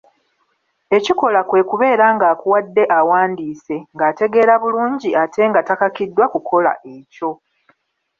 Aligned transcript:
Ekikola 0.97 1.39
kwe 1.49 1.61
kubeera 1.69 2.05
ng’akuwadde 2.15 2.83
awandiise 2.99 3.75
ng’ategeera 3.95 4.53
bulungi 4.63 5.09
ate 5.23 5.41
nga 5.49 5.61
takakiddwa 5.67 6.25
kukola 6.33 6.71
ekyo. 6.95 7.29